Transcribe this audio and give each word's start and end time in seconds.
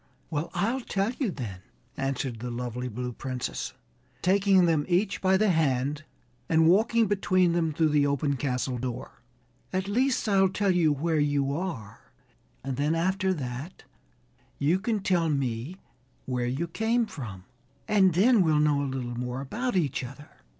"Well, 0.31 0.49
I'll 0.55 0.81
tell 0.81 1.11
you 1.19 1.29
then," 1.29 1.59
answered 1.95 2.39
the 2.39 2.49
lovely 2.49 2.87
blue 2.87 3.11
Princess, 3.13 3.73
taking 4.23 4.65
them 4.65 4.83
each 4.89 5.21
by 5.21 5.37
the 5.37 5.49
hand 5.51 6.05
and 6.49 6.67
walking 6.67 7.05
between 7.05 7.51
them 7.53 7.71
through 7.71 7.89
the 7.89 8.07
open 8.07 8.35
castle 8.35 8.79
door; 8.79 9.21
"at 9.71 9.87
least, 9.87 10.27
I'll 10.27 10.49
tell 10.49 10.71
you 10.71 10.91
where 10.91 11.19
you 11.19 11.53
are 11.53 12.11
and 12.63 12.77
then 12.77 12.95
after 12.95 13.31
that 13.35 13.83
you 14.57 14.79
can 14.79 15.01
tell 15.01 15.29
me 15.29 15.75
where 16.25 16.47
you 16.47 16.67
came 16.67 17.05
from, 17.05 17.43
and 17.87 18.15
then 18.15 18.41
we'll 18.41 18.59
know 18.59 18.81
a 18.81 18.89
little 18.89 19.15
more 19.15 19.39
about 19.39 19.75
each 19.75 20.03
other." 20.03 20.29